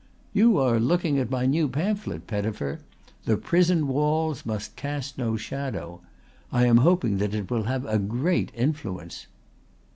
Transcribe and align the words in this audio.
"You 0.33 0.57
are 0.57 0.79
looking 0.79 1.19
at 1.19 1.29
my 1.29 1.45
new 1.45 1.69
pamphlet, 1.69 2.25
Pettifer, 2.25 2.79
The 3.25 3.37
Prison 3.37 3.87
Walls 3.87 4.47
must 4.47 4.75
Cast 4.75 5.15
no 5.19 5.37
Shadow. 5.37 6.01
I 6.51 6.65
am 6.65 6.77
hoping 6.77 7.19
that 7.19 7.35
it 7.35 7.51
will 7.51 7.65
have 7.65 7.85
a 7.85 7.99
great 7.99 8.51
influence." 8.55 9.27